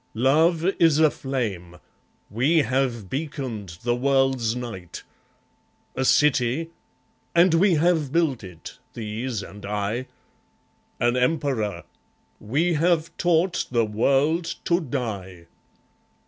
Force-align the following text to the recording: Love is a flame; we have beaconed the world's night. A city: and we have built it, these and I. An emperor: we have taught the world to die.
Love 0.15 0.65
is 0.79 0.97
a 0.97 1.11
flame; 1.11 1.77
we 2.31 2.63
have 2.63 3.07
beaconed 3.07 3.77
the 3.83 3.93
world's 3.93 4.55
night. 4.55 5.03
A 5.95 6.03
city: 6.03 6.71
and 7.35 7.53
we 7.53 7.75
have 7.75 8.11
built 8.11 8.43
it, 8.43 8.79
these 8.95 9.43
and 9.43 9.63
I. 9.63 10.07
An 10.99 11.15
emperor: 11.15 11.83
we 12.39 12.73
have 12.73 13.15
taught 13.17 13.67
the 13.69 13.85
world 13.85 14.55
to 14.65 14.79
die. 14.79 15.45